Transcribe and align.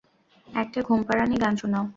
একটা 0.47 0.79
ঘুমপাড়ানি 0.81 1.35
গান 1.43 1.53
শোনাও। 1.55 1.85